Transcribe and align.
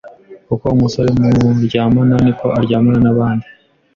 Uko 0.53 0.65
umusore 0.75 1.09
muryamana 1.19 2.15
niko 2.23 2.47
aryamana 2.59 2.99
n’abandi. 3.05 3.47